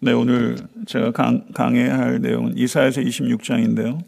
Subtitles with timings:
[0.00, 0.56] 네, 오늘
[0.86, 3.98] 제가 강, 강해할 내용은 이사야서 26장인데요.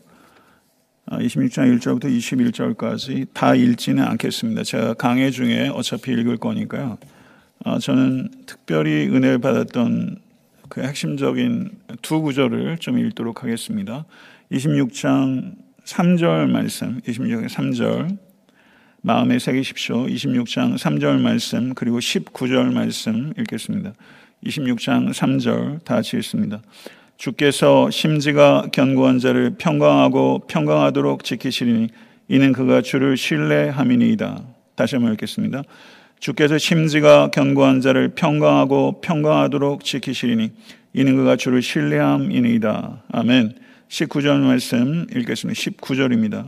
[1.09, 4.63] 26장 아, 1절부터 21절까지 다 읽지는 않겠습니다.
[4.63, 6.97] 제가 강해 중에 어차피 읽을 거니까요.
[7.65, 10.21] 아, 저는 특별히 은혜를 받았던
[10.69, 11.73] 그 핵심적인
[12.03, 14.05] 두 구절을 좀 읽도록 하겠습니다.
[14.53, 18.17] 26장 3절 말씀, 26장 3절
[19.03, 20.07] 마음에 새기십시오.
[20.07, 23.93] 26장 3절 말씀 그리고 19절 말씀 읽겠습니다.
[24.45, 26.63] 26장 3절 다 같이 읽습니다.
[27.17, 31.89] 주께서 심지가 견고한 자를 평강하고 평강하도록 지키시리니
[32.29, 34.43] 이는 그가 주를 신뢰함이니이다.
[34.75, 35.63] 다시 한번 읽겠습니다.
[36.21, 40.53] 주께서 심지가 견고한 자를 평강하고 평강하도록 지키시리니
[40.93, 43.05] 이는 그가 주를 신뢰함이니이다.
[43.13, 43.55] 아멘.
[43.89, 45.61] 19절 말씀 읽겠습니다.
[45.61, 46.47] 19절입니다.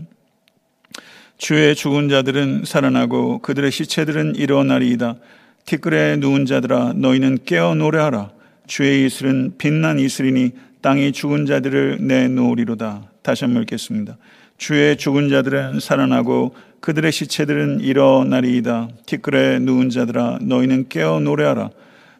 [1.38, 5.16] 주의 죽은 자들은 살아나고 그들의 시체들은 일어나리이다.
[5.64, 8.30] 티끌에 누운 자들아 너희는 깨어 노래하라.
[8.66, 13.10] 주의 이슬은 빛난 이슬이니 땅이 죽은 자들을 내놓으리로다.
[13.22, 14.16] 다시 한번 읽겠습니다.
[14.58, 18.88] 주의 죽은 자들은 살아나고 그들의 시체들은 일어나리이다.
[19.06, 21.70] 티끌에 누운 자들아 너희는 깨어 노래하라.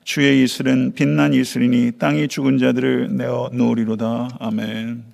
[0.05, 4.39] 주의 이슬은 빛난 이슬이니 땅이 죽은 자들을 내어 놓으리로다.
[4.41, 5.05] 아멘.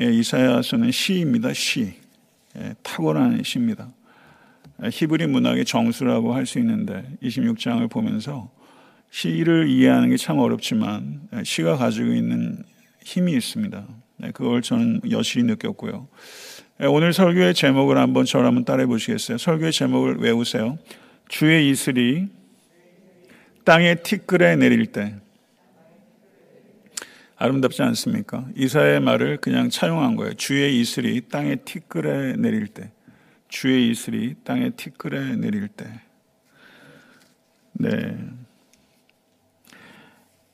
[0.00, 1.94] 예, 이사야서는 시입니다 시.
[2.56, 3.88] 예, 탁월한 시입니다
[4.82, 8.50] 히브리 문학의 정수라고 할 수 있는데 26장을 보면서
[9.10, 12.64] 시를 이해하는 게 참 어렵지만 시가 가지고 있는
[13.04, 13.86] 힘이 있습니다.
[14.18, 16.08] 네, 그걸 저는 여실히 느꼈고요.
[16.78, 19.38] 네, 오늘 설교의 제목을 한번 저를 한번 따라해 보시겠어요?
[19.38, 20.78] 설교의 제목을 외우세요.
[21.28, 22.28] 주의 이슬이
[23.64, 25.14] 땅에 티끌에 내릴 때
[27.36, 28.46] 아름답지 않습니까?
[28.56, 30.34] 이사의 말을 그냥 차용한 거예요.
[30.34, 32.90] 주의 이슬이 땅에 티끌에 내릴 때.
[33.50, 35.86] 주의 이슬이 땅에 티끌에 내릴 때.
[37.72, 38.16] 네.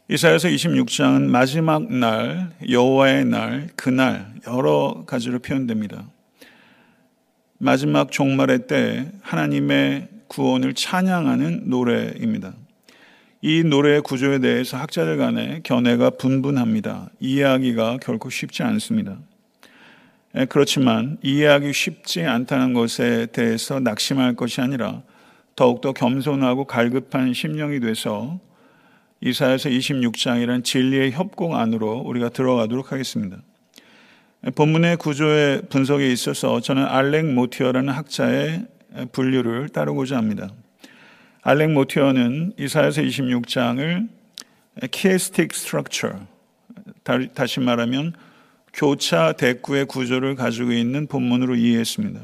[0.08, 6.08] 이사야서 26장은 마지막 날, 여호와의 날, 그날 여러 가지로 표현됩니다.
[7.58, 12.54] 마지막 종말의 때 하나님의 구원을 찬양하는 노래입니다.
[13.42, 17.10] 이 노래의 구조에 대해서 학자들 간에 견해가 분분합니다.
[17.20, 19.18] 이해하기가 결코 쉽지 않습니다.
[20.38, 25.02] 예, 그렇지만 이해하기 쉽지 않다는 것에 대해서 낙심할 것이 아니라
[25.54, 28.38] 더욱더 겸손하고 갈급한 심령이 돼서
[29.22, 33.38] 이사야서 26장이란 진리의 협곡 안으로 우리가 들어가도록 하겠습니다.
[34.46, 38.66] 예, 본문의 구조의 분석에 있어서 저는 알렉 모티어라는 학자의
[39.12, 40.50] 분류를 따르고자 합니다.
[41.42, 44.08] 알렉 모티어는 이사야서 26장을
[44.90, 46.26] chiastic structure
[47.34, 48.12] 다시 말하면
[48.76, 52.22] 교차 대구의 구조를 가지고 있는 본문으로 이해했습니다.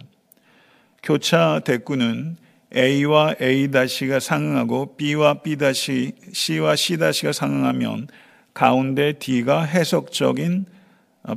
[1.02, 2.36] 교차 대구는
[2.76, 5.56] A와 A-가 상응하고 B와 B-,
[6.32, 8.08] C와 C-가 상응하면
[8.52, 10.66] 가운데 D가 해석적인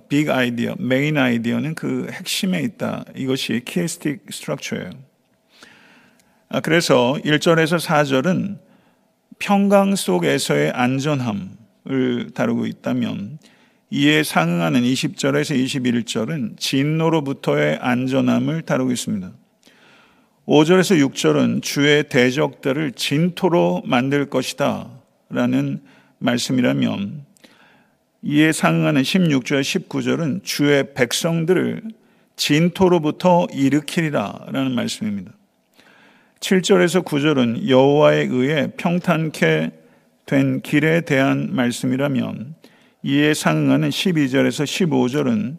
[0.09, 3.05] big idea, main idea는 그 핵심에 있다.
[3.15, 4.89] 이것이 chiastic structure예요.
[6.49, 8.57] 아, 그래서 1절에서 4절은
[9.39, 13.39] 평강 속에서의 안전함을 다루고 있다면
[13.91, 19.31] 이에 상응하는 20절에서 21절은 진노로부터의 안전함을 다루고 있습니다.
[20.47, 24.89] 5절에서 6절은 주의 대적들을 진토로 만들 것이다
[25.29, 25.81] 라는
[26.19, 27.25] 말씀이라면
[28.23, 31.83] 이에 상응하는 16절, 19절은 주의 백성들을
[32.35, 35.31] 진토로부터 일으키리라 라는 말씀입니다.
[36.39, 39.71] 7절에서 9절은 여호와에 의해 평탄케
[40.25, 42.55] 된 길에 대한 말씀이라면
[43.07, 45.57] 이에 상응하는 12절에서 15절은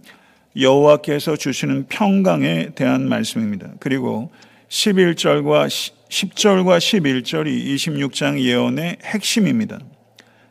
[0.61, 3.69] 여호와께서 주시는 평강에 대한 말씀입니다.
[3.79, 4.33] 그리고
[4.69, 5.69] 11절과
[6.09, 9.79] 10절과 11절이 26장 예언의 핵심입니다.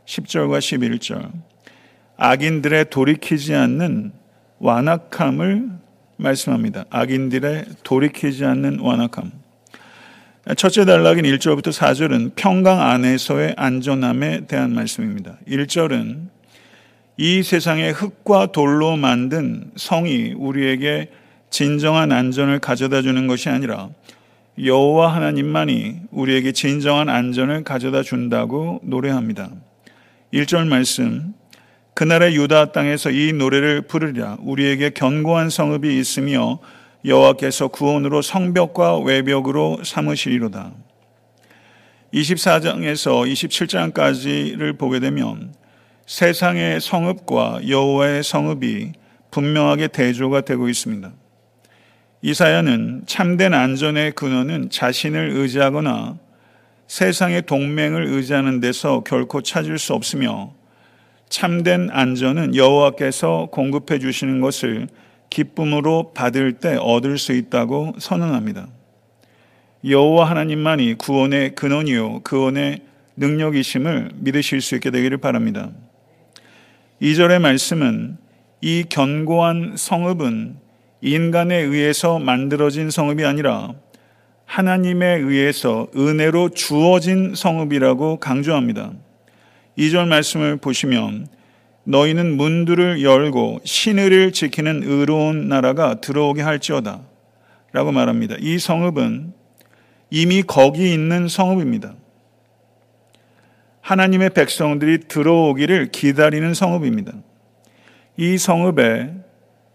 [0.05, 1.34] 10절과 11절.
[2.16, 4.13] 악인들의 돌이키지 않는
[4.59, 5.67] 완악함을
[6.16, 6.85] 말씀합니다.
[6.91, 9.34] 악인들의 돌이키지 않는 완악함.
[10.55, 15.39] 첫째 단락인 1절부터 4절은 평강 안에서의 안전함에 대한 말씀입니다.
[15.45, 16.34] 1절은
[17.17, 21.09] 이 세상의 흙과 돌로 만든 성이 우리에게
[21.50, 23.90] 진정한 안전을 가져다 주는 것이 아니라
[24.62, 29.50] 여호와 하나님만이 우리에게 진정한 안전을 가져다 준다고 노래합니다.
[30.34, 31.34] 1절 말씀
[31.94, 36.59] 그날의 유다 땅에서 이 노래를 부르리라 우리에게 견고한 성읍이 있으며
[37.06, 40.73] 여호와께서 구원으로 성벽과 외벽으로 삼으시리로다.
[42.14, 45.53] 24장에서 27장까지를 보게 되면
[46.05, 48.91] 세상의 성읍과 여호와의 성읍이
[49.31, 51.11] 분명하게 대조가 되고 있습니다.
[52.22, 56.17] 이사야는 참된 안전의 근원은 자신을 의지하거나
[56.87, 60.53] 세상의 동맹을 의지하는 데서 결코 찾을 수 없으며
[61.29, 64.87] 참된 안전은 여호와께서 공급해 주시는 것을
[65.31, 68.67] 기쁨으로 받을 때 얻을 수 있다고 선언합니다.
[69.84, 72.81] 여호와 하나님만이 구원의 근원이요 구원의
[73.17, 75.72] 능력이심을 믿으실 수 있게 되기를 바랍니다.
[77.02, 78.18] 2절의 말씀은
[78.62, 80.56] 이 견고한 성읍은
[81.02, 83.74] 인간에 의해서 만들어진 성읍이 아니라
[84.46, 88.94] 하나님에 의해서 은혜로 주어진 성읍이라고 강조합니다.
[89.78, 91.28] 2절 말씀을 보시면
[91.84, 97.02] 너희는 문들을 열고 신의를 지키는 의로운 나라가 들어오게 할지어다
[97.74, 98.36] 라고 말합니다.
[98.40, 99.34] 이 성읍은
[100.12, 101.94] 이미 거기 있는 성읍입니다.
[103.85, 107.14] 하나님의 백성들이 들어오기를 기다리는 성읍입니다.
[108.17, 109.14] 이 성읍에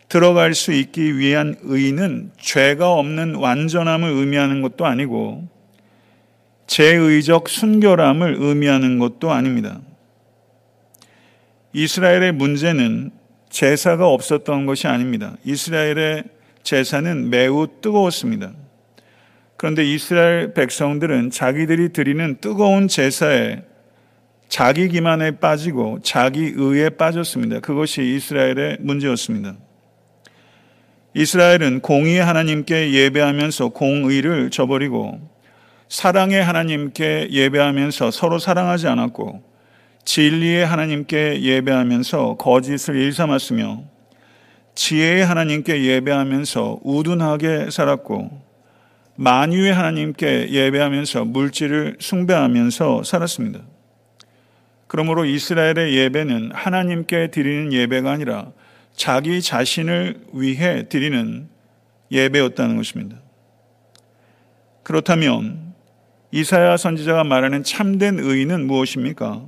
[0.08, 5.48] 들어갈 수 있기 위한 의는 죄가 없는 완전함을 의미하는 것도 아니고
[6.66, 9.80] 제의적 순결함을 의미하는 것도 아닙니다.
[11.72, 13.12] 이스라엘의 문제는
[13.48, 15.36] 제사가 없었던 것이 아닙니다.
[15.44, 16.24] 이스라엘의
[16.64, 18.50] 제사는 매우 뜨거웠습니다.
[19.56, 23.69] 그런데 이스라엘 백성들은 자기들이 드리는 뜨거운 제사에
[24.50, 27.60] 자기 기만에 빠지고 자기 의에 빠졌습니다.
[27.60, 29.54] 그것이 이스라엘의 문제였습니다.
[31.14, 35.20] 이스라엘은 공의의 하나님께 예배하면서 공의를 저버리고
[35.88, 39.40] 사랑의 하나님께 예배하면서 서로 사랑하지 않았고
[40.04, 43.84] 진리의 하나님께 예배하면서 거짓을 일삼았으며
[44.74, 48.42] 지혜의 하나님께 예배하면서 우둔하게 살았고
[49.14, 53.60] 만유의 하나님께 예배하면서 물질을 숭배하면서 살았습니다.
[54.90, 58.50] 그러므로 이스라엘의 예배는 하나님께 드리는 예배가 아니라
[58.92, 61.48] 자기 자신을 위해 드리는
[62.10, 63.16] 예배였다는 것입니다.
[64.82, 65.74] 그렇다면
[66.32, 69.44] 이사야 선지자가 말하는 참된 의인은 무엇입니까?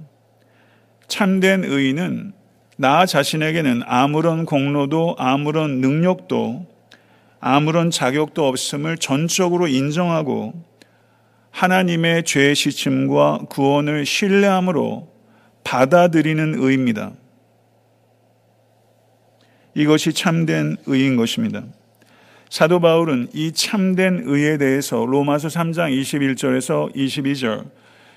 [1.08, 2.34] 참된 의인은
[2.76, 6.68] 나 자신에게는 아무런 공로도 아무런 능력도
[7.40, 10.52] 아무런 자격도 없음을 전적으로 인정하고
[11.50, 15.11] 하나님의 죄 시침과 구원을 신뢰함으로
[15.64, 17.12] 받아들이는 의입니다.
[19.74, 21.64] 이것이 참된 의인 것입니다.
[22.50, 27.70] 사도 바울은 이 참된 의에 대해서 로마서 3장 21절에서 22절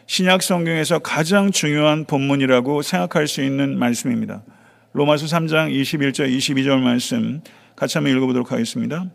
[0.07, 4.43] 신약 성경에서 가장 중요한 본문이라고 생각할 수 있는 말씀입니다.
[4.91, 7.41] 로마서 3장 21절 22절 말씀
[7.75, 9.05] 같이 한번 읽어보도록 하겠습니다.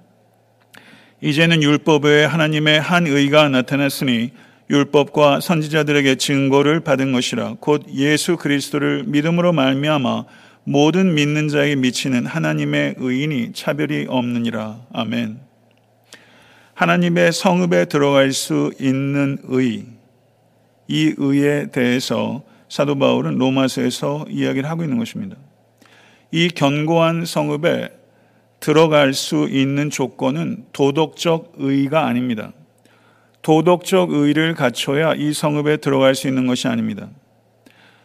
[1.21, 4.33] 이제는 율법 외에 하나님의 한 의가 나타났으니
[4.71, 10.25] 율법과 선지자들에게 증거를 받은 것이라 곧 예수 그리스도를 믿음으로 말미암아
[10.63, 14.87] 모든 믿는 자에게 미치는 하나님의 의인이 차별이 없느니라.
[14.93, 15.41] 아멘.
[16.75, 19.87] 하나님의 성읍에 들어갈 수 있는 의,
[20.87, 25.37] 이 의에 대해서 사도 바울은 로마서에서 이야기를 하고 있는 것입니다.
[26.31, 27.89] 이 견고한 성읍에
[28.61, 32.53] 들어갈 수 있는 조건은 도덕적 의가 아닙니다.
[33.43, 37.09] 도덕적 의를 갖춰야 이 성읍에 들어갈 수 있는 것이 아닙니다.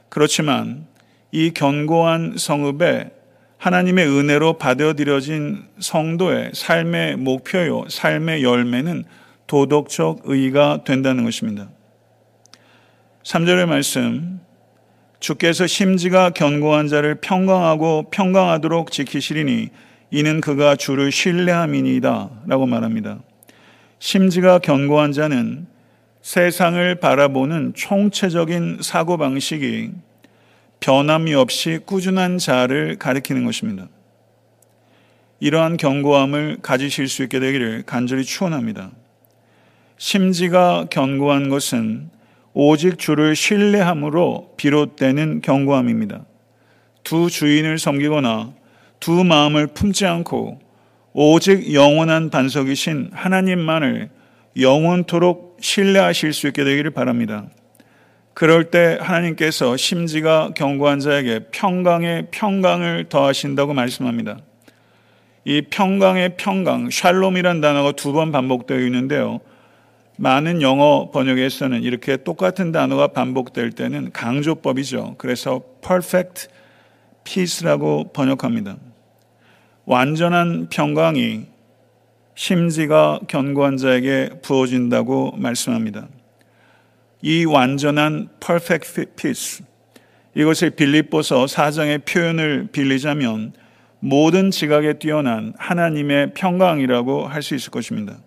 [0.10, 0.88] 그렇지만
[1.32, 3.12] 이 견고한 성읍에
[3.58, 9.04] 하나님의 은혜로 받아들여진 성도의 삶의 목표요, 삶의 열매는
[9.48, 11.70] 도덕적 의가 된다는 것입니다.
[13.24, 14.40] 3절의 말씀,
[15.20, 19.70] 주께서 심지가 견고한 자를 평강하고 평강하도록 지키시리니
[20.12, 22.30] 이는 그가 주를 신뢰함이니이다.
[22.46, 23.20] 라고 말합니다.
[24.00, 25.68] 심지가 견고한 자는
[26.22, 29.92] 세상을 바라보는 총체적인 사고방식이
[30.80, 33.88] 변함이 없이 꾸준한 자를 가리키는 것입니다.
[35.40, 38.92] 이러한 견고함을 가지실 수 있게 되기를 간절히 축원합니다.
[39.98, 42.10] 심지가 견고한 것은
[42.54, 46.26] 오직 주를 신뢰함으로 비롯되는 견고함입니다.
[47.04, 48.54] 두 주인을 섬기거나
[49.00, 50.60] 두 마음을 품지 않고
[51.18, 54.10] 오직 영원한 반석이신 하나님만을
[54.60, 57.46] 영원토록 신뢰하실 수 있게 되기를 바랍니다.
[58.34, 64.40] 그럴 때 하나님께서 심지가 견고한 자에게 평강의 평강을 더하신다고 말씀합니다.
[65.46, 69.40] 이 평강의 평강, 샬롬이란 단어가 두 번 반복되어 있는데요.
[70.18, 75.16] 많은 영어 번역에서는 이렇게 똑같은 단어가 반복될 때는 강조법이죠.
[75.18, 76.50] 그래서 perfect
[77.24, 78.76] peace라고 번역합니다.
[79.86, 81.46] 완전한 평강이
[82.34, 86.08] 심지가 견고한 자에게 부어진다고 말씀합니다.
[87.22, 89.66] 이 완전한 perfect peace
[90.36, 93.54] 이것을 빌립보서 사장의 표현을 빌리자면
[94.00, 98.18] 모든 지각에 뛰어난 하나님의 평강이라고 할 수 있을 것입니다.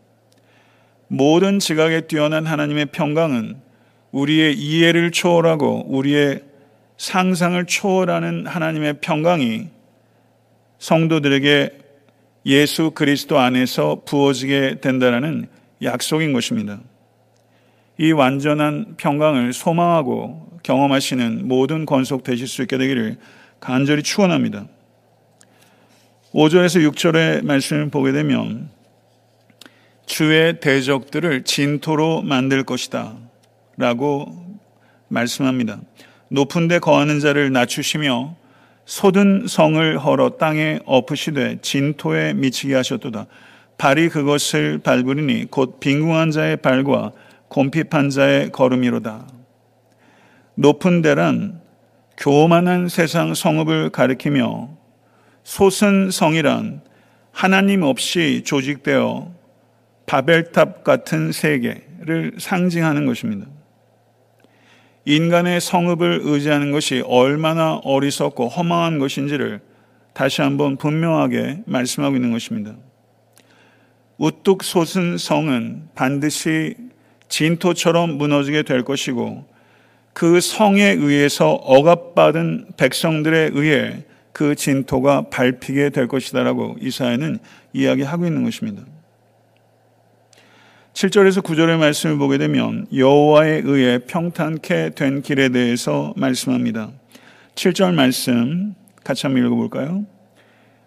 [1.08, 3.56] 모든 지각에 뛰어난 하나님의 평강은
[4.12, 6.42] 우리의 이해를 초월하고 우리의
[6.96, 9.68] 상상을 초월하는 하나님의 평강이
[10.78, 11.70] 성도들에게
[12.46, 15.48] 예수 그리스도 안에서 부어지게 된다는
[15.82, 16.80] 약속인 것입니다.
[17.98, 23.16] 이 완전한 평강을 소망하고 경험하시는 모든 권속 되실 수 있게 되기를
[23.60, 24.66] 간절히 축원합니다.
[26.32, 28.70] 5절에서 6절의 말씀을 보게 되면
[30.06, 33.16] 주의 대적들을 진토로 만들 것이다
[33.76, 34.58] 라고
[35.08, 35.80] 말씀합니다.
[36.28, 38.37] 높은 데 거하는 자를 낮추시며
[38.88, 43.26] 솟은 성을 헐어 땅에 엎으시되 진토에 미치게 하셨도다.
[43.76, 47.12] 발이 그것을 밟으리니 곧 빈궁한 자의 발과
[47.48, 49.28] 곰핍한 자의 걸음이로다.
[50.54, 51.60] 높은 데란
[52.16, 54.70] 교만한 세상 성읍을 가리키며
[55.44, 56.80] 솟은 성이란
[57.30, 59.30] 하나님 없이 조직되어
[60.06, 63.46] 바벨탑 같은 세계를 상징하는 것입니다.
[65.08, 69.60] 인간의 성읍을 의지하는 것이 얼마나 어리석고 허망한 것인지를
[70.12, 72.74] 다시 한번 분명하게 말씀하고 있는 것입니다.
[74.18, 76.74] 우뚝 솟은 성은 반드시
[77.30, 79.46] 진토처럼 무너지게 될 것이고
[80.12, 87.38] 그 성에 의해서 억압받은 백성들에 의해 그 진토가 밟히게 될 것이다라고 이사야는
[87.72, 88.82] 이야기하고 있는 것입니다.
[90.98, 96.90] 7절에서 9절의 말씀을 보게 되면 여호와에 의해 평탄케 된 길에 대해서 말씀합니다.
[97.54, 98.74] 7절 말씀
[99.04, 100.04] 같이 한번 읽어볼까요?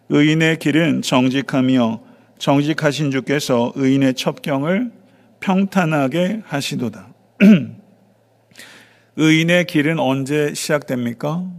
[0.09, 2.01] 의인의 길은 정직하며
[2.39, 4.91] 정직하신 주께서 의인의 첩경을
[5.39, 7.13] 평탄하게 하시도다.
[9.15, 11.49] 의인의 길은 언제 시작됩니까?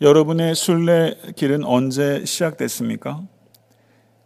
[0.00, 3.20] 여러분의 순례 길은 언제 시작됐습니까?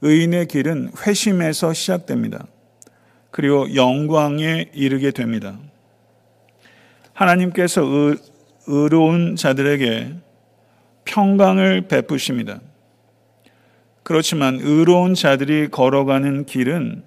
[0.00, 2.46] 의인의 길은 회심에서 시작됩니다.
[3.34, 5.58] 그리고 영광에 이르게 됩니다.
[7.14, 8.16] 하나님께서 의,
[8.68, 10.14] 의로운 자들에게
[11.04, 12.60] 평강을 베푸십니다.
[14.04, 17.02] 그렇지만 의로운 자들이 걸어가는 길은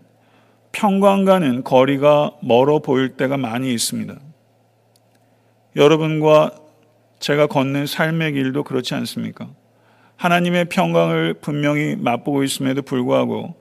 [0.73, 4.13] 평강과는 거리가 멀어 보일 때가 많이 있습니다.
[5.77, 6.51] 여러분과
[7.19, 9.47] 제가 걷는 삶의 길도 그렇지 않습니까?
[10.17, 13.55] 하나님의 평강을 분명히 맛보고 있음에도 불구하고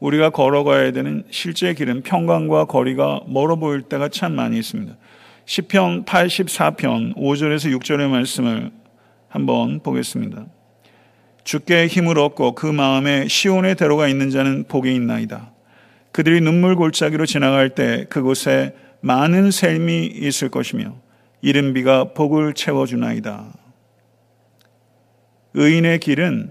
[0.00, 4.96] 우리가 걸어가야 되는 실제 길은 평강과 거리가 멀어 보일 때가 참 많이 있습니다.
[5.44, 8.70] 시편 84편 5절에서 6절의 말씀을
[9.28, 10.46] 한번 보겠습니다.
[11.42, 15.52] 주께 힘을 얻고 그 마음에 시온의 대로가 있는 자는 복이 있나이다.
[16.12, 20.96] 그들이 눈물 골짜기로 지나갈 때 그곳에 많은 샘이 있을 것이며
[21.40, 23.52] 이른 비가 복을 채워주나이다.
[25.54, 26.50] 의인의 길은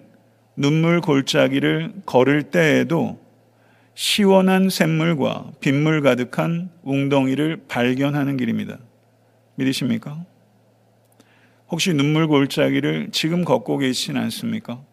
[0.56, 3.27] 눈물 골짜기를 걸을 때에도
[3.98, 8.78] 시원한 샘물과 빗물 가득한 웅덩이를 발견하는 길입니다.
[9.56, 10.24] 믿으십니까?
[11.72, 14.84] 혹시 눈물 골짜기를 지금 걷고 계시진 않습니까?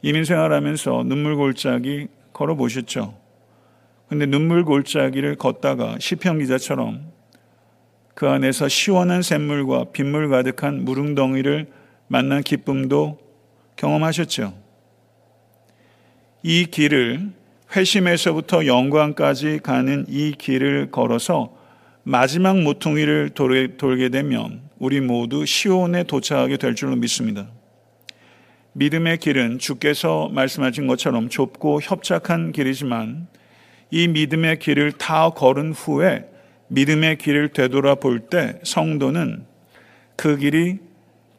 [0.00, 3.20] 이민 생활하면서 눈물 골짜기 걸어 보셨죠?
[4.08, 7.12] 근데 눈물 골짜기를 걷다가 시편 기자처럼
[8.14, 11.70] 그 안에서 시원한 샘물과 빗물 가득한 무릉덩이를
[12.08, 13.18] 만난 기쁨도
[13.76, 14.54] 경험하셨죠?
[16.42, 17.43] 이 길을
[17.74, 21.56] 회심에서부터 영광까지 가는 이 길을 걸어서
[22.02, 27.48] 마지막 모퉁이를 돌게 되면 우리 모두 시온에 도착하게 될 줄로 믿습니다.
[28.74, 33.28] 믿음의 길은 주께서 말씀하신 것처럼 좁고 협착한 길이지만
[33.90, 36.24] 이 믿음의 길을 다 걸은 후에
[36.68, 39.46] 믿음의 길을 되돌아 볼 때 성도는
[40.16, 40.78] 그 길이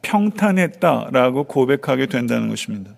[0.02, 2.92] 평탄했다라고 고백하게 된다는 것입니다.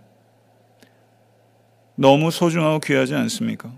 [1.97, 3.73] 너무 소중하고 귀하지 않습니까?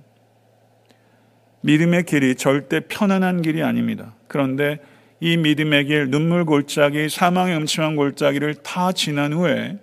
[1.61, 4.15] 믿음의 길이 절대 편안한 길이 아닙니다.
[4.27, 4.79] 그런데
[5.21, 9.77] 이 믿음의 길, 눈물 골짜기, 사망의 음침한 골짜기를 다 지난 후에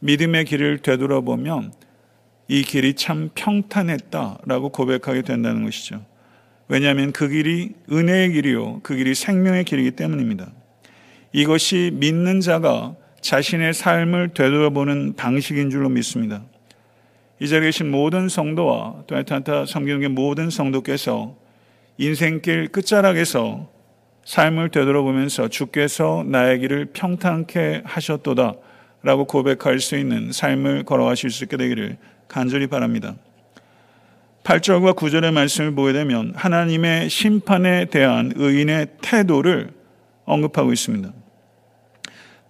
[0.00, 1.72] 믿음의 길을 되돌아보면
[2.48, 6.04] 이 길이 참 평탄했다라고 고백하게 된다는 것이죠.
[6.68, 8.80] 왜냐하면 그 길이 은혜의 길이요.
[8.82, 10.52] 그 길이 생명의 길이기 때문입니다.
[11.32, 16.42] 이것이 믿는 자가 자신의 삶을 되돌아보는 방식인 줄로 믿습니다.
[17.40, 21.36] 이 자리에 계신 모든 성도와 또 에탄타 성경의 모든 성도께서
[21.96, 23.68] 인생길 끝자락에서
[24.24, 28.54] 삶을 되돌아보면서 주께서 나의 길을 평탄케 하셨도다
[29.02, 31.96] 라고 고백할 수 있는 삶을 걸어가실 수 있게 되기를
[32.28, 33.14] 간절히 바랍니다.
[34.44, 39.70] 8절과 9절의 말씀을 보게 되면 하나님의 심판에 대한 의인의 태도를
[40.26, 41.10] 언급하고 있습니다.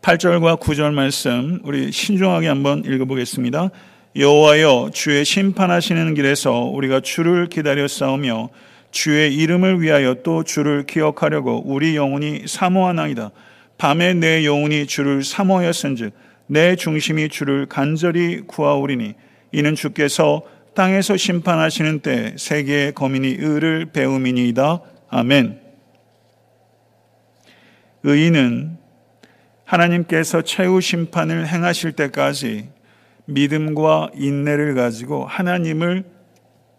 [0.02, 3.70] 8절과 9절 말씀 우리 신중하게 한번 읽어보겠습니다.
[4.16, 8.48] 여호와여 주의 심판하시는 길에서 우리가 주를 기다려 싸우며
[8.90, 13.30] 주의 이름을 위하여 또 주를 기억하려고 우리 영혼이 사모하나이다.
[13.78, 16.12] 밤에 내 영혼이 주를 사모하였은즉
[16.48, 19.14] 내 중심이 주를 간절히 구하오리니
[19.52, 20.42] 이는 주께서
[20.74, 24.80] 땅에서 심판하시는 때 세계의 거민이 의를 배움이니이다.
[25.08, 25.60] 아멘.
[28.02, 28.76] 의인은
[29.64, 32.79] 하나님께서 최후 심판을 행하실 때까지
[33.30, 36.04] 믿음과 인내를 가지고 하나님을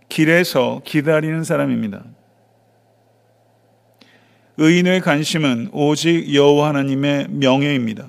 [0.10, 2.04] 길에서 기다리는 사람입니다.
[4.58, 8.08] 의인의 관심은 오직 여호와 하나님의 명예입니다.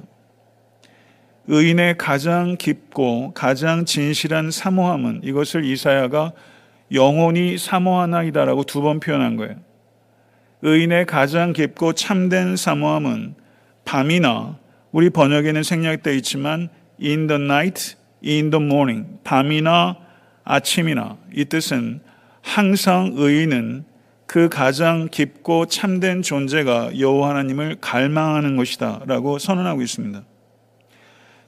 [1.49, 6.33] 의인의 가장 깊고 가장 진실한 사모함은 이것을 이사야가
[6.93, 9.55] 영혼이 사모하나이다라고 두 번 표현한 거예요.
[10.63, 13.35] 의인의 가장 깊고 참된 사모함은
[13.85, 14.59] 밤이나
[14.93, 16.69] 우리 번역에는 생략되어 있지만
[17.01, 19.97] in the night, in the morning 밤이나
[20.45, 22.01] 아침이나 이 뜻은
[22.43, 23.85] 항상 의인은
[24.27, 30.23] 그 가장 깊고 참된 존재가 여호와 하나님을 갈망하는 것이다라고 선언하고 있습니다.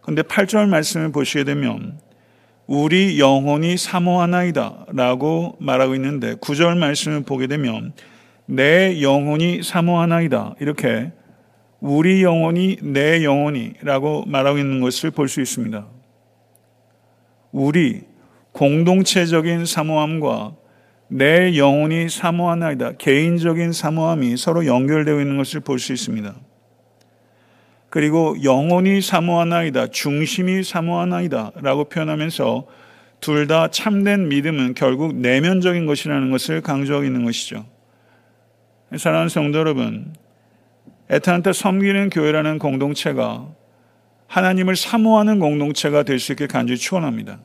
[0.02, 1.98] 그런데 8절 말씀을 보시게 되면
[2.66, 7.92] 우리 영혼이 사모하나이다 라고 말하고 있는데 9절 말씀을 보게 되면
[8.46, 11.12] 내 영혼이 사모하나이다 이렇게
[11.80, 15.86] 우리 영혼이 내 영혼이 라고 말하고 있는 것을 볼 수 있습니다.
[17.54, 18.00] 우리
[18.50, 20.56] 공동체적인 사모함과
[21.06, 22.96] 내 영혼이 사모하나이다.
[22.98, 26.34] 개인적인 사모함이 서로 연결되어 있는 것을 볼 수 있습니다.
[27.90, 29.86] 그리고 영혼이 사모하나이다.
[29.88, 31.52] 중심이 사모하나이다.
[31.62, 32.66] 라고 표현하면서
[33.20, 37.64] 둘 다 참된 믿음은 결국 내면적인 것이라는 것을 강조하고 있는 것이죠.
[38.96, 40.12] 사랑하는 성도 여러분,
[41.08, 43.48] 에탄한테 섬기는 교회라는 공동체가
[44.26, 47.40] 하나님을 사모하는 공동체가 될 수 있게 간절히 축원합니다.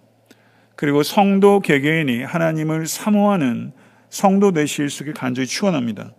[0.76, 3.74] 그리고 성도 개개인이 하나님을 사모하는
[4.10, 6.14] 성도 되실 수 있게 간절히 축원합니다.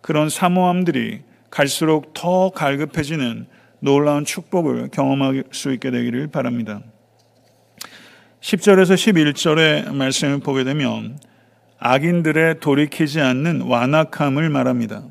[0.00, 3.46] 그런 사모함들이 갈수록 더 갈급해지는
[3.80, 6.82] 놀라운 축복을 경험할 수 있게 되기를 바랍니다.
[8.40, 11.18] 10절에서 11절의 말씀을 보게 되면
[11.78, 15.04] 악인들의 돌이키지 않는 완악함을 말합니다.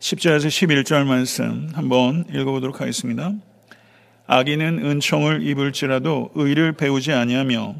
[0.00, 3.32] 10절에서 11절 말씀 한번 읽어보도록 하겠습니다.
[4.28, 7.74] 악인은 은총을 입을지라도 의를 배우지 아니하며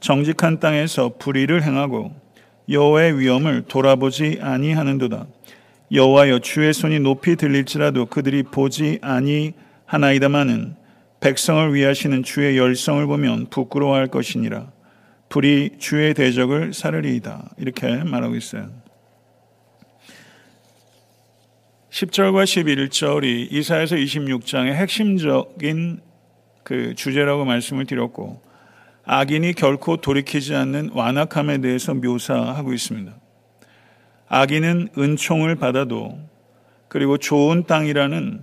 [0.00, 2.14] 정직한 땅에서 불의를 행하고
[2.70, 5.26] 여호와의 위엄을 돌아보지 아니하는도다.
[5.92, 10.76] 여호와여 주의 손이 높이 들릴지라도 그들이 보지 아니하나이다마는
[11.20, 14.70] 백성을 위하시는 주의 열성을 보면 부끄러워할 것이니라.
[15.28, 17.50] 불이 주의 대적을 사르리이다.
[17.58, 18.79] 이렇게 말하고 있어요.
[21.90, 26.00] 10절과 11절이 이사에서 26장의 핵심적인
[26.62, 28.40] 그 주제라고 말씀을 드렸고
[29.04, 33.12] 악인이 결코 돌이키지 않는 완악함에 대해서 묘사하고 있습니다.
[34.28, 36.16] 악인은 은총을 받아도
[36.86, 38.40] 그리고 좋은 땅이라는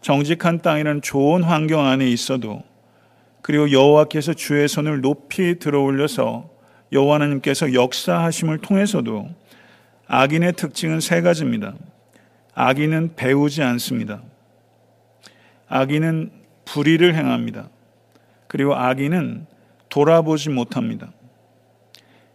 [0.00, 2.64] 정직한 땅이라는 좋은 환경 안에 있어도
[3.42, 6.50] 그리고 여호와께서 주의 손을 높이 들어올려서
[6.92, 9.28] 여호와 하나님께서 역사하심을 통해서도
[10.08, 11.74] 악인의 특징은 세 가지입니다.
[12.62, 14.22] 악인은 배우지 않습니다.
[15.66, 16.30] 악인은
[16.66, 17.70] 불의를 행합니다.
[18.48, 19.46] 그리고 악인은
[19.88, 21.10] 돌아보지 못합니다.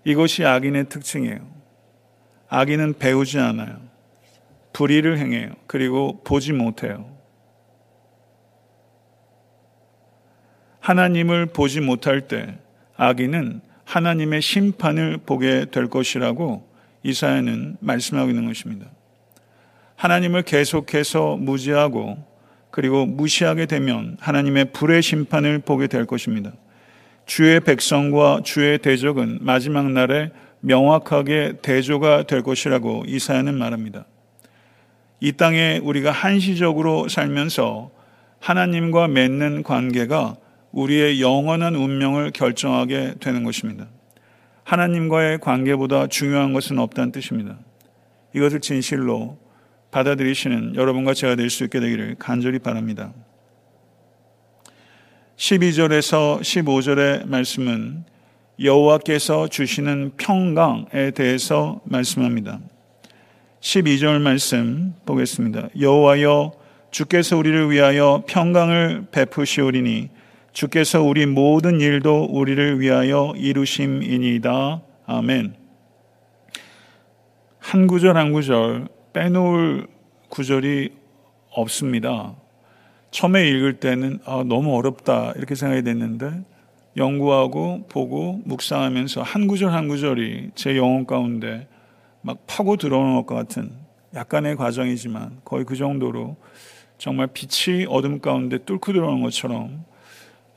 [0.03, 1.47] 이것이 악인의 특징이에요.
[2.49, 3.79] 악인은 배우지 않아요.
[4.73, 5.51] 불의를 행해요.
[5.67, 7.07] 그리고 보지 못해요.
[10.79, 12.57] 하나님을 보지 못할 때
[12.97, 16.67] 악인은 하나님의 심판을 보게 될 것이라고
[17.03, 18.87] 이사야는 말씀하고 있는 것입니다.
[19.95, 22.17] 하나님을 계속해서 무지하고
[22.69, 26.51] 그리고 무시하게 되면 하나님의 불의 심판을 보게 될 것입니다.
[27.25, 34.05] 주의 백성과 주의 대적은 마지막 날에 명확하게 대조가 될 것이라고 이사야는 말합니다.
[35.21, 37.91] 이 땅에 우리가 한시적으로 살면서
[38.39, 40.35] 하나님과 맺는 관계가
[40.71, 43.87] 우리의 영원한 운명을 결정하게 되는 것입니다.
[44.65, 47.57] 하나님과의 관계보다 중요한 것은 없다는 뜻입니다.
[48.35, 49.37] 이것을 진실로
[49.95, 53.13] 받아들이시는 여러분과 제가 될 수 있게 되기를 간절히 바랍니다.
[55.37, 58.03] 12절에서 15절의 말씀은
[58.61, 62.59] 여호와께서 주시는 평강에 대해서 말씀합니다.
[63.61, 65.69] 12절 말씀 보겠습니다.
[65.79, 66.51] 여호와여
[66.91, 70.09] 주께서 우리를 위하여 평강을 베푸시오리니
[70.51, 74.81] 주께서 우리 모든 일도 우리를 위하여 이루심이니이다.
[75.05, 75.55] 아멘.
[77.59, 79.87] 한 구절 한 구절 빼놓을
[80.27, 80.91] 구절이
[81.49, 82.35] 없습니다.
[83.11, 86.43] 처음에 읽을 때는 아, 너무 어렵다 이렇게 생각이 됐는데
[86.97, 91.65] 연구하고 보고 묵상하면서 한 구절 한 구절이 제 영혼 가운데
[92.23, 93.71] 막 파고 들어오는 것 같은
[94.13, 96.35] 약간의 과정이지만 거의 그 정도로
[96.97, 99.85] 정말 빛이 어둠 가운데 뚫고 들어오는 것처럼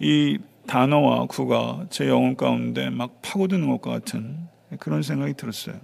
[0.01, 4.37] 이 단어와 구가 제 영혼 가운데 막 파고드는 것과 같은
[4.81, 5.77] 그런 생각이 들었어요.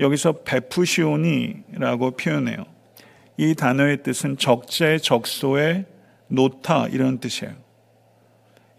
[0.00, 2.64] 여기서 베푸시오니라고 표현해요.
[3.36, 5.84] 이 단어의 뜻은 적재 적소에
[6.28, 7.54] 놓다 이런 뜻이에요.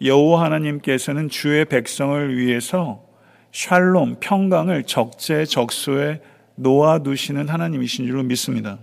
[0.03, 3.05] 여호와 하나님께서는 주의 백성을 위해서
[3.51, 6.21] 샬롬 평강을 적재 적소에
[6.55, 8.79] 놓아 두시는 하나님이신 줄로 믿습니다.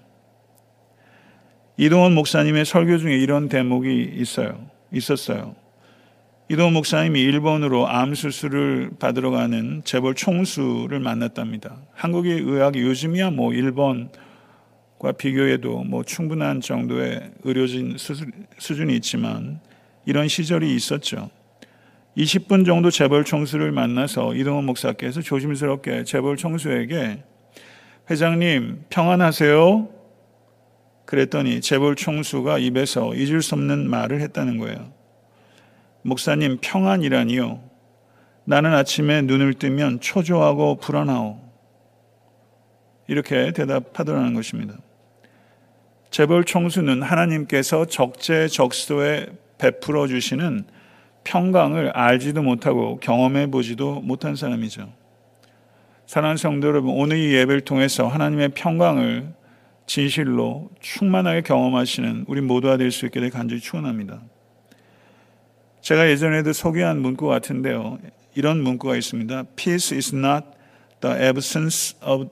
[1.76, 4.66] 이동원 목사님의 설교 중에 이런 대목이 있어요.
[4.92, 5.54] 있었어요.
[6.50, 11.76] 이동원 목사님이 일본으로 암 수술을 받으러 가는 재벌 총수를 만났답니다.
[11.92, 17.96] 한국의 의학이 요즘이야 뭐 일본과 비교해도 뭐 충분한 정도의 의료진
[18.56, 19.60] 수준이 있지만
[20.06, 21.28] 이런 시절이 있었죠.
[22.16, 27.24] 20분 정도 재벌 총수를 만나서 이동원 목사께서 조심스럽게 재벌 총수에게
[28.10, 29.86] 회장님 평안하세요?
[31.04, 34.96] 그랬더니 재벌 총수가 입에서 잊을 수 없는 말을 했다는 거예요.
[36.02, 37.60] 목사님 평안이라니요.
[38.44, 41.38] 나는 아침에 눈을 뜨면 초조하고 불안하오.
[43.08, 44.74] 이렇게 대답하더라는 것입니다.
[46.10, 49.26] 재벌 총수는 하나님께서 적재적소에
[49.58, 50.64] 베풀어 주시는
[51.24, 54.90] 평강을 알지도 못하고 경험해 보지도 못한 사람이죠.
[56.06, 59.34] 사랑하는 성도 여러분, 오늘 이 예배를 통해서 하나님의 평강을
[59.84, 64.22] 진실로 충만하게 경험하시는 우리 모두가 될 수 있게 되 간절히 축원합니다.
[65.80, 67.98] 제가 예전에도 소개한 문구 같은데요.
[68.34, 69.44] 이런 문구가 있습니다.
[69.56, 70.46] Peace is not
[71.00, 72.28] the absence of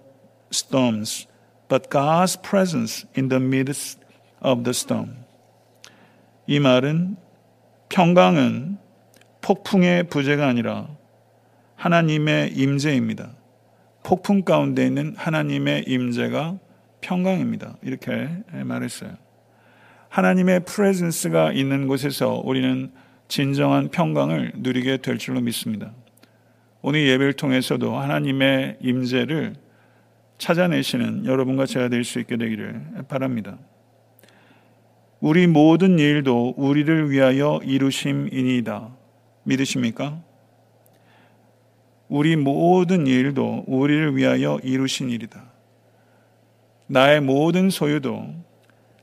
[0.53, 1.27] storms,
[1.69, 4.01] but God's presence in the midst
[4.45, 5.17] of the storm.
[6.47, 7.17] 이 말은
[7.89, 8.79] 평강은
[9.41, 10.89] 폭풍의 부재가 아니라
[11.77, 13.31] 하나님의 임재입니다.
[14.03, 16.59] 폭풍 가운데 있는 하나님의 임재가
[17.01, 17.77] 평강입니다.
[17.83, 19.17] 이렇게 말했어요.
[20.09, 22.93] 하나님의 프레젠스가 있는 곳에서 우리는
[23.29, 25.93] 진정한 평강을 누리게 될 줄로 믿습니다.
[26.83, 29.55] 오늘 예배를 통해서도 하나님의 임재를
[30.39, 33.59] 찾아내시는 여러분과 제가 될 수 있게 되기를 바랍니다.
[35.21, 38.91] 우리 모든 일도 우리를 위하여 이루심이니이다.
[39.45, 40.23] 믿으십니까?
[42.09, 45.43] 우리 모든 일도 우리를 위하여 이루신 일이다.
[46.87, 48.33] 나의 모든 소유도,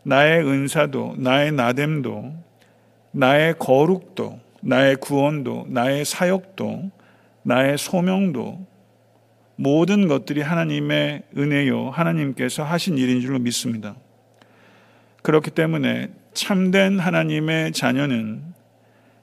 [0.03, 2.33] 나의 은사도, 나의 나됨도,
[3.13, 6.91] 나의 거룩도, 나의 구원도, 나의 사역도,
[7.43, 8.65] 나의 소명도,
[9.55, 13.95] 모든 것들이 하나님의 은혜요, 하나님께서 하신 일인 줄로 믿습니다.
[15.21, 18.41] 그렇기 때문에 참된 하나님의 자녀는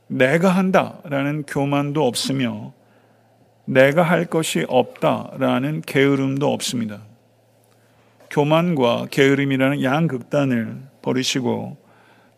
[0.07, 2.73] 내가 한다라는 교만도 없으며
[3.65, 7.03] 내가 할 것이 없다라는 게으름도 없습니다.
[8.31, 11.77] 교만과 게으름이라는 양극단을 버리시고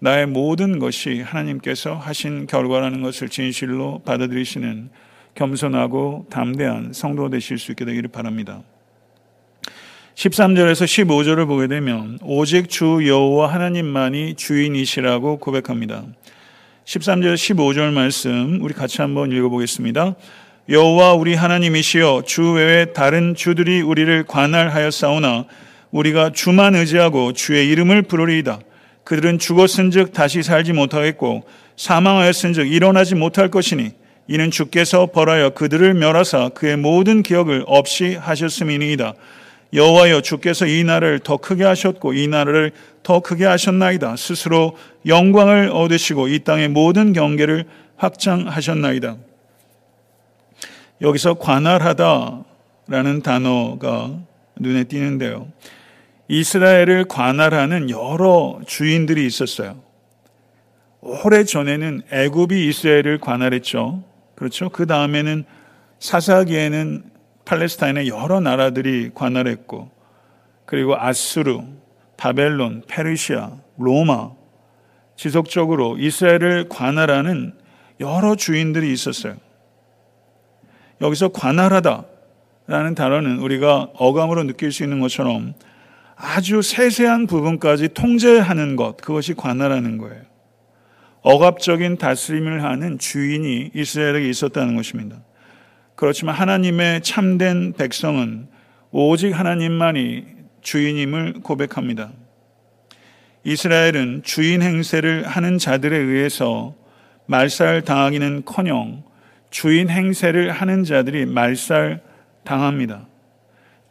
[0.03, 4.91] 나의 모든 것이 하나님께서 하신 결과라는 것을 진실로 받아들이시는
[5.37, 8.63] 겸손하고 담대한 성도 되실 수 있게 되기를 바랍니다.
[10.17, 16.03] 13절에서 15절을 보게 되면 오직 주 여호와 하나님만이 주인이시라고 고백합니다.
[16.85, 20.17] 13절 15절 말씀 우리 같이 한번 읽어보겠습니다.
[20.69, 25.45] 여호와 우리 하나님이시여 주 외에 다른 주들이 우리를 관할하였사오나
[25.93, 28.59] 우리가 주만 의지하고 주의 이름을 부르리이다.
[29.05, 31.43] 그들은 죽었은즉 다시 살지 못하겠고
[31.77, 33.91] 사망하였은즉 일어나지 못할 것이니
[34.29, 39.15] 이는 주께서 벌하여 그들을 멸하사 그의 모든 기억을 없이 하셨음이니이다.
[39.75, 44.17] 여호와여 주께서 이 나라를 더 크게 하셨고 이 나라를 더 크게 하셨나이다.
[44.17, 47.65] 스스로 영광을 얻으시고 이 땅의 모든 경계를
[47.97, 49.17] 확장하셨나이다.
[51.01, 54.15] 여기서 관할하다라는 단어가
[54.57, 55.49] 눈에 띄는데요.
[56.33, 59.83] 이스라엘을 관할하는 여러 주인들이 있었어요.
[61.03, 64.03] 오래 전에는 애굽이 이스라엘을 관할했죠.
[64.35, 64.71] 그렇죠.
[64.71, 65.45] 그 다음에는
[65.99, 67.05] 사사기에는
[67.45, 69.91] 팔레스타인의 여러 나라들이 관할했고,
[70.65, 71.61] 그리고 아수르,
[72.17, 74.31] 바벨론, 페르시아, 로마,
[75.17, 77.53] 지속적으로 이스라엘을 관할하는
[78.01, 79.37] 여러 주인들이 있었어요.
[81.03, 85.53] 여기서 관할하다라는 단어는 우리가 어감으로 느낄 수 있는 것처럼
[86.25, 90.23] 아주 세세한 부분까지 통제하는 것, 그것이 관할하는 거예요.
[91.23, 95.17] 억압적인 다스림을 하는 주인이 이스라엘에게 있었다는 것입니다.
[95.97, 98.47] 그렇지만 하나님의 참된 백성은
[98.93, 100.25] 오직 하나님만이
[100.61, 102.13] 주인임을 고백합니다.
[103.43, 106.77] 이스라엘은 주인 행세를 하는 자들에 의해서
[107.27, 109.03] 말살 당하기는 커녕
[109.51, 112.01] 주인 행세를 하는 자들이 말살
[112.45, 113.09] 당합니다.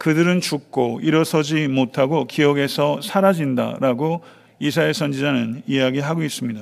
[0.02, 4.24] 그들은 죽고 일어서지 못하고 기억에서 사라진다라고
[4.58, 6.60] 이사야 선지자는 이야기하고 있습니다.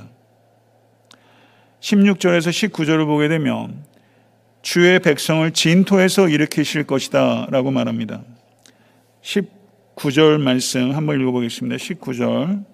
[1.80, 3.82] 16절에서 19절을 보게 되면
[4.60, 8.20] 주의 백성을 진토에서 일으키실 것이다 라고 말합니다.
[9.22, 11.76] 19절 말씀 한번 읽어보겠습니다.
[11.76, 12.66] 19절.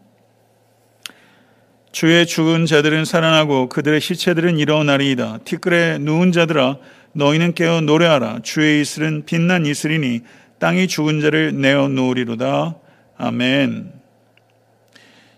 [1.93, 5.39] 주의 죽은 자들은 살아나고 그들의 시체들은 일어나리이다.
[5.45, 6.79] 티끌에 누운 자들아
[7.13, 8.41] 너희는 깨어 노래하라.
[8.43, 10.23] 주의 이슬은 빛난 이슬이니
[10.59, 12.77] 땅이 죽은 자를 내어 놓으리로다.
[13.19, 13.93] 아멘.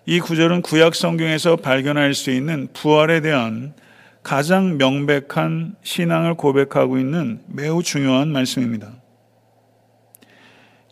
[0.07, 3.75] 이 구절은 구약 성경에서 발견할 수 있는 부활에 대한
[4.23, 8.93] 가장 명백한 신앙을 고백하고 있는 매우 중요한 말씀입니다.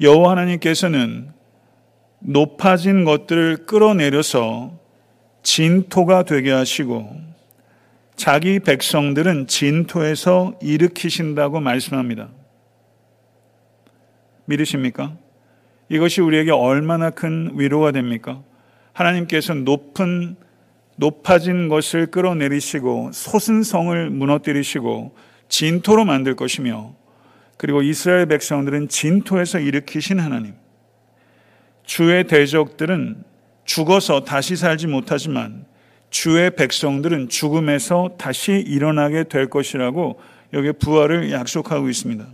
[0.00, 1.30] 여호와 하나님께서는
[2.18, 4.78] 높아진 것들을 끌어내려서
[5.42, 7.26] 진토가 되게 하시고
[8.16, 12.28] 자기 백성들은 진토에서 일으키신다고 말씀합니다.
[14.46, 15.16] 믿으십니까?
[15.88, 18.42] 이것이 우리에게 얼마나 큰 위로가 됩니까?
[18.92, 20.36] 하나님께서 높은
[20.96, 25.14] 높아진 것을 끌어내리시고 소순성을 무너뜨리시고
[25.48, 26.94] 진토로 만들 것이며
[27.58, 30.54] 그리고 이스라엘 백성들은 진토에서 일으키신 하나님.
[31.84, 33.22] 주의 대적들은
[33.64, 35.66] 죽어서 다시 살지 못하지만
[36.10, 40.20] 주의 백성들은 죽음에서 다시 일어나게 될 것이라고
[40.52, 42.26] 여기 부활을 약속하고 있습니다.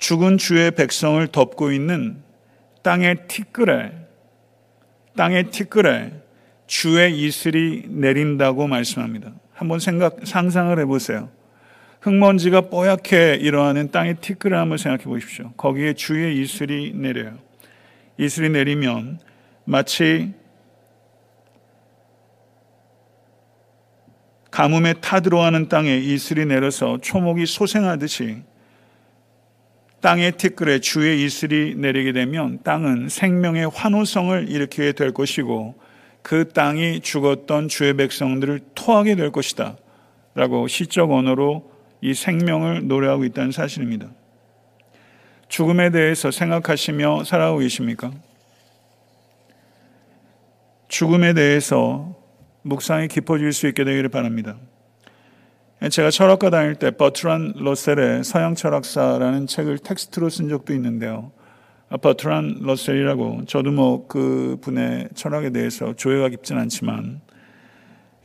[0.00, 2.22] 죽은 주의 백성을 덮고 있는
[2.82, 3.92] 땅의 티끌에
[5.16, 6.12] 땅의 티끌에
[6.66, 9.32] 주의 이슬이 내린다고 말씀합니다.
[9.52, 11.28] 한번 생각, 상상을 해 보세요.
[12.00, 15.52] 흙먼지가 뽀얗게 일어나는 땅의 티끌을 한번 생각해 보십시오.
[15.58, 17.36] 거기에 주의 이슬이 내려요.
[18.16, 19.20] 이슬이 내리면
[19.64, 20.32] 마치
[24.50, 28.42] 가뭄에 타들어가는 땅에 이슬이 내려서 초목이 소생하듯이
[30.00, 35.74] 땅의 티끌에 주의 이슬이 내리게 되면 땅은 생명의 환호성을 일으키게 될 것이고
[36.22, 39.76] 그 땅이 죽었던 주의 백성들을 토하게 될 것이다.
[40.34, 44.10] 라고 시적 언어로 이 생명을 노래하고 있다는 사실입니다.
[45.48, 48.12] 죽음에 대해서 생각하시며 살아오고 계십니까?
[50.88, 52.16] 죽음에 대해서
[52.62, 54.56] 묵상이 깊어질 수 있게 되기를 바랍니다.
[55.88, 61.32] 제가 철학과 다닐 때 버트란 러셀의 서양 철학사라는 책을 텍스트로 쓴 적도 있는데요.
[62.02, 67.22] 버트란 러셀이라고 저도 뭐 그 분의 철학에 대해서 조예가 깊진 않지만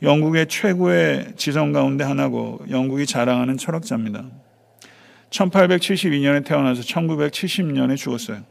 [0.02, 4.24] 영국의 최고의 지성 가운데 하나고 영국이 자랑하는 철학자입니다.
[5.30, 8.42] 1872년에 태어나서 1970년에 죽었어요.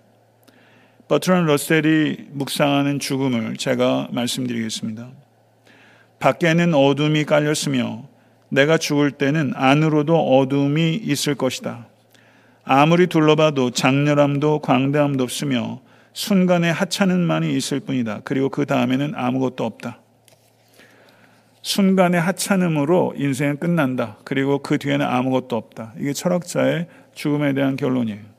[1.07, 5.11] 버트란 러셀이 묵상하는 죽음을 제가 말씀드리겠습니다.
[6.19, 8.14] 밖에는 어둠이 깔렸으며
[8.49, 11.87] 내가 죽을 때는 안으로도 어둠이 있을 것이다.
[12.63, 15.81] 아무리 둘러봐도 장렬함도 광대함도 없으며
[16.13, 18.21] 순간에 하찮은만이 있을 뿐이다.
[18.23, 19.99] 그리고 그 다음에는 아무것도 없다.
[21.61, 24.17] 순간의 하찮음으로 인생은 끝난다.
[24.23, 25.93] 그리고 그 뒤에는 아무것도 없다.
[25.99, 28.35] 이게 철학자의 죽음에 대한 결론이에요.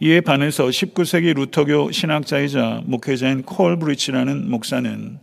[0.00, 5.20] 이에 반해서 19세기 루터교 신학자이자 목회자인 콜 브리치라는 목사는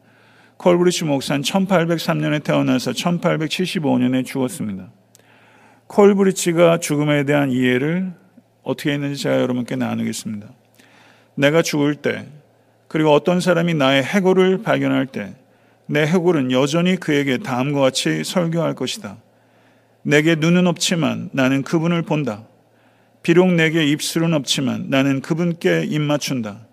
[0.59, 4.91] 콜브리치 목사는 1803년에 태어나서 1875년에 죽었습니다.
[5.87, 8.11] 콜브리치가 죽음에 대한 이해를
[8.63, 10.49] 어떻게 했는지 제가 여러분께 나누겠습니다.
[11.35, 12.27] 내가 죽을 때,
[12.89, 15.33] 그리고 어떤 사람이 나의 해골을 발견할 때,
[15.85, 19.15] 내 해골은 여전히 그에게 다음과 같이 설교할 것이다.
[20.01, 22.43] 내게 눈은 없지만 나는 그분을 본다.
[23.23, 26.67] 비록 내게 입술은 없지만 나는 그분께 입 맞춘다.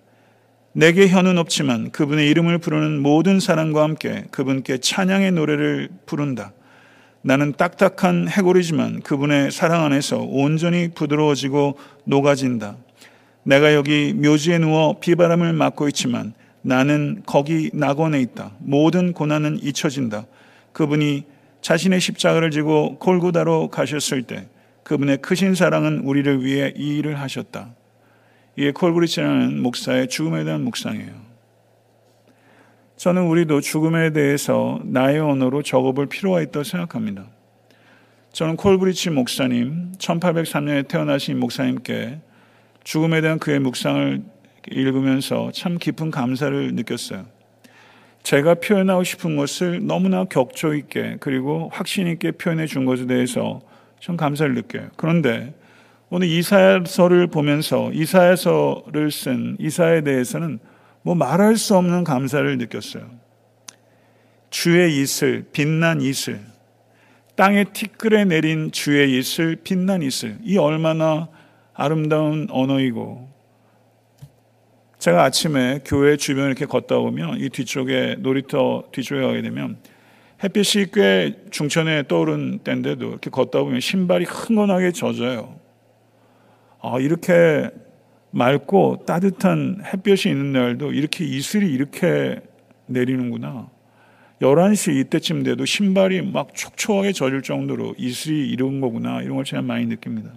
[0.76, 6.52] 내게 혀는 없지만 그분의 이름을 부르는 모든 사람과 함께 그분께 찬양의 노래를 부른다.
[7.22, 12.76] 나는 딱딱한 해골이지만 그분의 사랑 안에서 온전히 부드러워지고 녹아진다.
[13.42, 18.52] 내가 여기 묘지에 누워 비바람을 맞고 있지만 나는 거기 낙원에 있다.
[18.58, 20.26] 모든 고난은 잊혀진다.
[20.74, 21.24] 그분이
[21.62, 24.46] 자신의 십자가를 지고 골고다로 가셨을 때
[24.82, 27.70] 그분의 크신 사랑은 우리를 위해 이 일을 하셨다.
[28.56, 31.26] 이게 콜브리치라는 목사의 죽음에 대한 묵상이에요.
[32.96, 37.26] 저는 우리도 죽음에 대해서 나의 언어로 적어볼 필요가 있다고 생각합니다.
[38.32, 42.20] 저는 콜브리치 목사님, 1803년에 태어나신 목사님께
[42.84, 44.22] 죽음에 대한 그의 묵상을
[44.70, 47.26] 읽으면서 참 깊은 감사를 느꼈어요.
[48.22, 53.60] 제가 표현하고 싶은 것을 너무나 격조 있게 그리고 확신 있게 표현해 준 것에 대해서
[54.00, 54.88] 좀 감사를 느껴요.
[54.96, 55.54] 그런데
[56.08, 60.60] 오늘 이사야서를 보면서 이사야서를 쓴 이사에 대해서는
[61.02, 63.10] 뭐 말할 수 없는 감사를 느꼈어요.
[64.50, 66.40] 주의 이슬, 빛난 이슬,
[67.34, 71.28] 땅의 티끌에 내린 주의 이슬, 빛난 이슬, 이 얼마나
[71.74, 73.28] 아름다운 언어이고
[74.98, 79.76] 제가 아침에 교회 주변 이렇게 걷다 보면 이 뒤쪽에 놀이터 뒤쪽에 가게 되면
[80.42, 85.65] 햇빛이 꽤 중천에 떠오른 때인데도 이렇게 걷다 보면 신발이 흥건하게 젖어요.
[86.88, 87.68] 아, 이렇게
[88.30, 92.40] 맑고 따뜻한 햇볕이 있는 날도 이렇게 이슬이 이렇게
[92.86, 93.68] 내리는구나.
[94.40, 99.20] 11시 이때쯤 돼도 신발이 막 촉촉하게 젖을 정도로 이슬이 이런 거구나.
[99.22, 100.30] 이런 걸 제가 많이 느낍니다.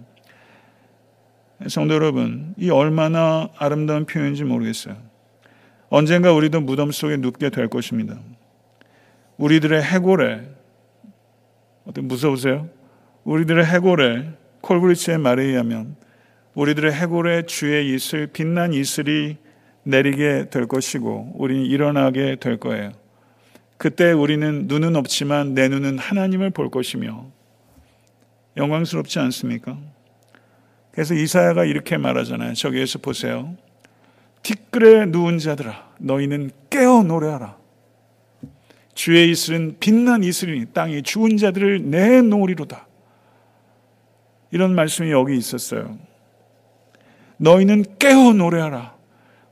[1.68, 4.96] 성도 여러분, 이 얼마나 아름다운 표현인지 모르겠어요.
[5.88, 8.18] 언젠가 우리도 무덤 속에 눕게 될 것입니다.
[9.36, 10.48] 우리들의 해골에,
[11.84, 12.68] 어떤 무서우세요?
[13.22, 14.30] 우리들의 해골에,
[14.62, 15.96] 콜브리츠의 말에 의하면,
[16.54, 19.36] 우리들의 해골에 주의 이슬, 빛난 이슬이
[19.84, 22.92] 내리게 될 것이고, 우리는 일어나게 될 거예요.
[23.76, 27.26] 그때 우리는 눈은 없지만 내 눈은 하나님을 볼 것이며,
[28.56, 29.78] 영광스럽지 않습니까?
[30.90, 32.54] 그래서 이사야가 이렇게 말하잖아요.
[32.54, 33.56] 저기에서 보세요.
[34.42, 37.56] 티끌에 누운 자들아, 너희는 깨어 노래하라.
[38.94, 42.86] 주의 이슬은 빛난 이슬이니 땅이 죽은 자들을 내놓으리로다.
[44.50, 46.09] 이런 말씀이 여기 있었어요.
[47.40, 48.94] 너희는 깨어 노래하라.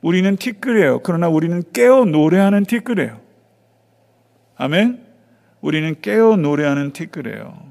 [0.01, 0.99] 우리는 티끌이에요.
[0.99, 3.19] 그러나 우리는 깨어 노래하는 티끌이에요.
[4.55, 4.99] 아멘?
[5.61, 7.69] 우리는 깨어 노래하는 티끌이에요.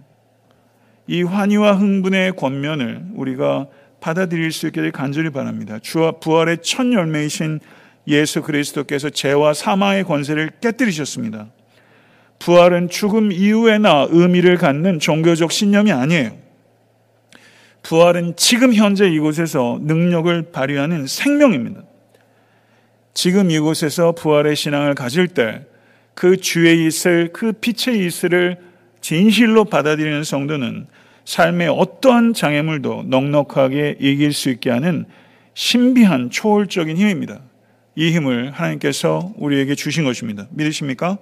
[1.06, 3.68] 이 환희와 흥분의 권면을 우리가
[4.00, 5.78] 받아들일 수 있기를 간절히 바랍니다.
[5.80, 7.60] 주와 부활의 첫 열매이신
[8.08, 11.48] 예수 그리스도께서 죄와 사망의 권세를 깨뜨리셨습니다.
[12.38, 16.47] 부활은 죽음 이후에나 의미를 갖는 종교적 신념이 아니에요.
[17.82, 21.82] 부활은 지금 현재 이곳에서 능력을 발휘하는 생명입니다.
[23.14, 25.68] 지금 이곳에서 부활의 신앙을 가질 때
[26.18, 28.56] 그 주의 이슬, 그 빛의 이슬을
[29.00, 30.88] 진실로 받아들이는 성도는
[31.24, 35.04] 삶의 어떠한 장애물도 넉넉하게 이길 수 있게 하는
[35.54, 37.38] 신비한 초월적인 힘입니다.
[37.94, 40.48] 이 힘을 하나님께서 우리에게 주신 것입니다.
[40.50, 41.18] 믿으십니까?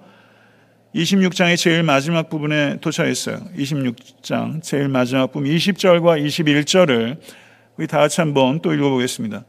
[0.97, 3.37] 26장의 제일 마지막 부분에 도착했어요.
[3.55, 7.17] 26장 제일 마지막 부분 20절과 21절을
[7.77, 9.43] 우리 다 같이 한번 또 읽어보겠습니다.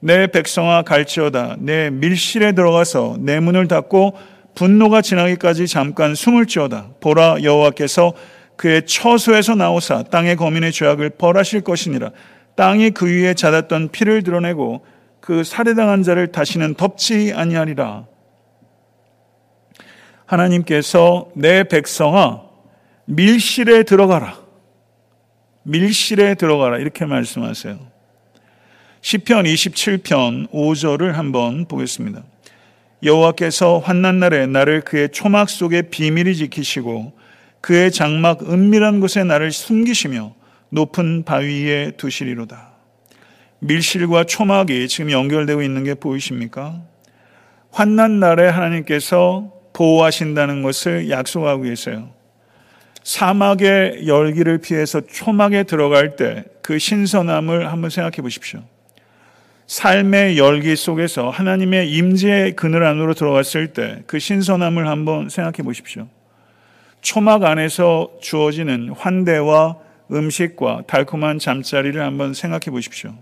[0.00, 4.18] 내 백성아 갈지어다 내 밀실에 들어가서 내 문을 닫고
[4.54, 8.12] 분노가 지나기까지 잠깐 숨을 지어다 보라 여호와께서
[8.56, 12.10] 그의 처소에서 나오사 땅의 거민의 죄악을 벌하실 것이니라.
[12.54, 14.84] 땅이 그 위에 잦았던 피를 드러내고
[15.20, 18.11] 그 살해당한 자를 다시는 덮지 아니하리라.
[20.32, 22.40] 하나님께서 내 백성아
[23.04, 24.40] 밀실에 들어가라.
[25.64, 26.78] 밀실에 들어가라.
[26.78, 27.78] 이렇게 말씀하세요.
[29.02, 32.22] 시편 27편 5절을 한번 보겠습니다.
[33.02, 37.12] 여호와께서 환난 날에 나를 그의 초막 속에 비밀히 지키시고
[37.60, 40.34] 그의 장막 은밀한 곳에 나를 숨기시며
[40.70, 42.70] 높은 바위에 두시리로다.
[43.58, 46.80] 밀실과 초막이 지금 연결되고 있는 게 보이십니까?
[47.70, 52.10] 환난 날에 하나님께서 보호하신다는 것을 약속하고 계세요.
[53.02, 58.62] 사막의 열기를 피해서 초막에 들어갈 때 그 신선함을 한번 생각해 보십시오.
[59.66, 66.08] 삶의 열기 속에서 하나님의 임재의 그늘 안으로 들어갔을 때 그 신선함을 한번 생각해 보십시오.
[67.00, 69.76] 초막 안에서 주어지는 환대와
[70.12, 73.12] 음식과 달콤한 잠자리를 한번 생각해 보십시오.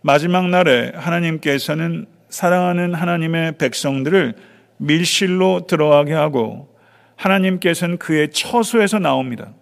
[0.00, 4.34] 마지막 날에 하나님께서는 사랑하는 하나님의 백성들을
[4.82, 6.68] 밀실로 들어가게 하고
[7.16, 9.52] 하나님께서는 그의 처소에서 나옵니다.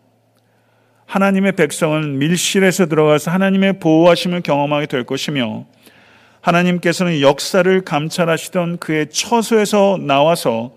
[1.05, 5.67] 하나님의 백성은 밀실에서 들어가서 하나님의 보호하심을 경험하게 될 것이며
[6.41, 10.73] 하나님께서는 역사를 감찰하시던 그의 처소에서 나와서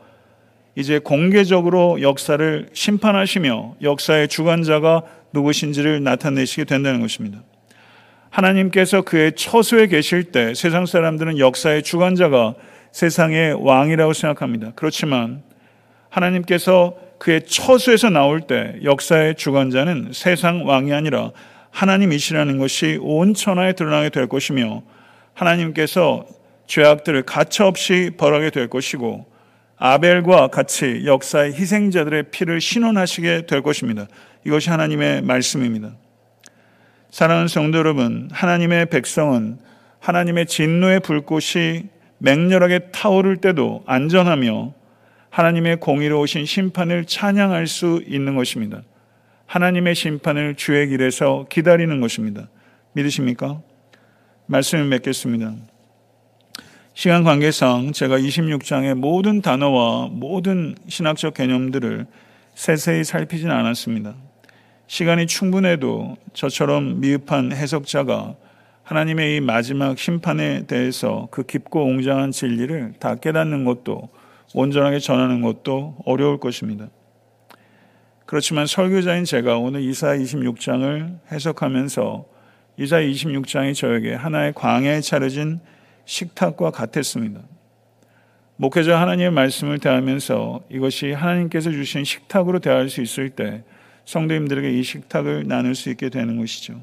[0.75, 7.43] 이제 공개적으로 역사를 심판하시며 역사의 주관자가 누구신지를 나타내시게 된다는 것입니다.
[8.29, 12.56] 하나님께서 그의 처소에 계실 때 세상 사람들은 역사의 주관자가
[12.93, 14.71] 세상의 왕이라고 생각합니다.
[14.75, 15.41] 그렇지만
[16.10, 21.32] 하나님께서 그의 처소에서 나올 때 역사의 주관자는 세상 왕이 아니라
[21.72, 24.84] 하나님이시라는 것이 온 천하에 드러나게 될 것이며
[25.34, 26.26] 하나님께서
[26.68, 29.26] 죄악들을 가차없이 벌하게 될 것이고
[29.78, 34.05] 아벨과 같이 역사의 희생자들의 피를 신원하시게 될 것입니다.
[34.45, 35.93] 이것이 하나님의 말씀입니다.
[37.09, 39.57] 사랑하는 성도 여러분, 하나님의 백성은
[39.99, 41.86] 하나님의 진노의 불꽃이
[42.24, 44.74] 맹렬하게 타오를 때도 안전하며
[45.30, 48.82] 하나님의 공의로우신 심판을 찬양할 수 있는 것입니다.
[49.45, 52.47] 하나님의 심판을 주의 길에서 기다리는 것입니다.
[52.93, 53.61] 믿으십니까?
[54.45, 55.53] 말씀을 맺겠습니다.
[56.93, 62.05] 시간 관계상 제가 26장의 모든 단어와 모든 신학적 개념들을
[62.55, 64.15] 세세히 살피진 않았습니다.
[64.88, 68.36] 시간이 충분해도 저처럼 미흡한 해석자가
[68.84, 74.09] 하나님의 이 마지막 심판에 대해서 그 깊고 웅장한 진리를 다 깨닫는 것도
[74.53, 76.89] 온전하게 전하는 것도 어려울 것입니다.
[78.25, 82.25] 그렇지만 설교자인 제가 오늘 이사 26장을 해석하면서
[82.77, 85.59] 이사 26장이 저에게 하나의 광야에 차려진
[86.05, 87.41] 식탁과 같았습니다.
[88.57, 93.63] 목회자 하나님의 말씀을 대하면서 이것이 하나님께서 주신 식탁으로 대할 수 있을 때
[94.05, 96.81] 성도님들에게 이 식탁을 나눌 수 있게 되는 것이죠.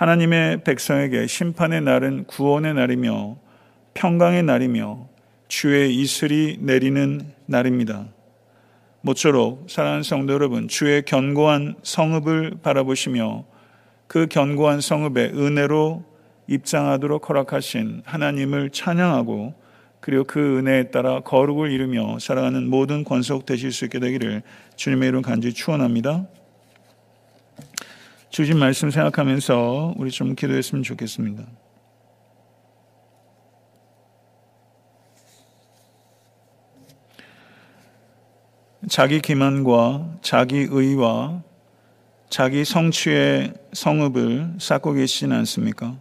[0.00, 3.36] 하나님의 백성에게 심판의 날은 구원의 날이며
[3.92, 5.06] 평강의 날이며
[5.46, 8.06] 주의 이슬이 내리는 날입니다.
[9.02, 13.44] 모쪼록 사랑하는 성도 여러분, 주의 견고한 성읍을 바라보시며
[14.06, 16.02] 그 견고한 성읍의 은혜로
[16.46, 19.52] 입장하도록 허락하신 하나님을 찬양하고
[20.00, 24.44] 그리고 그 은혜에 따라 거룩을 이루며 살아가는 모든 권속 되실 수 있게 되기를
[24.76, 26.26] 주님의 이름 간절히 축원합니다.
[28.30, 31.44] 주신 말씀 생각하면서 우리 좀 기도했으면 좋겠습니다.
[38.88, 41.42] 자기 기만과 자기 의와
[42.28, 45.96] 자기 성취의 성읍을 쌓고 계시진 않습니까?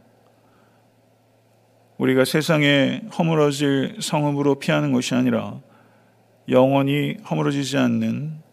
[1.97, 5.59] 우리가 세상에 허물어질 성읍으로 피하는 것이 아니라
[6.47, 8.48] 영원히 허물어지지 않는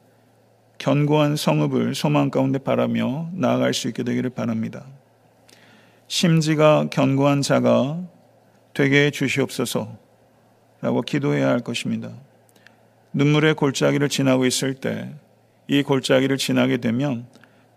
[0.78, 4.84] 견고한 성읍을 소망 가운데 바라며 나아갈 수 있게 되기를 바랍니다.
[6.08, 8.00] 심지가 견고한 자가
[8.74, 9.96] 되게 해 주시옵소서
[10.80, 12.10] 라고 기도해야 할 것입니다.
[13.12, 15.14] 눈물의 골짜기를 지나고 있을 때
[15.68, 17.26] 이 골짜기를 지나게 되면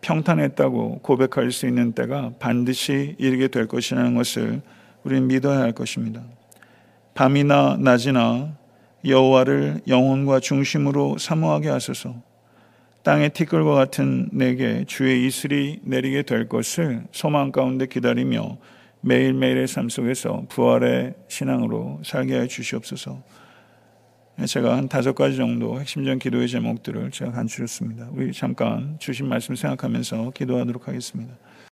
[0.01, 4.61] 평탄했다고 고백할 수 있는 때가 반드시 이르게 될 것이라는 것을
[5.03, 6.21] 우리는 믿어야 할 것입니다.
[7.15, 8.53] 밤이나 낮이나
[9.05, 12.15] 여호와를 영혼과 중심으로 사모하게 하소서.
[13.03, 18.57] 땅의 티끌과 같은 내게 주의 이슬이 내리게 될 것을 소망 가운데 기다리며
[19.01, 23.23] 매일매일의 삶 속에서 부활의 신앙으로 살게 해 주시옵소서.
[24.45, 28.09] 제가 한 다섯 가지 정도 핵심적인 기도의 제목들을 제가 간추렸습니다.
[28.11, 31.33] 우리 잠깐 주신 말씀 생각하면서 기도하도록 하겠습니다.